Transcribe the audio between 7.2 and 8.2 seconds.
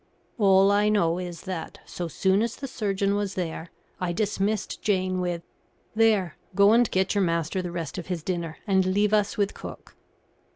master the rest of